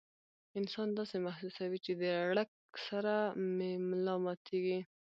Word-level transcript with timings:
انسان 0.59 0.87
داسې 0.99 1.15
محسوسوي 1.25 1.79
چې 1.85 1.93
د 2.01 2.03
ړق 2.35 2.51
سره 2.87 3.15
مې 3.55 3.71
ملا 3.89 4.15
ماتيږي 4.23 4.79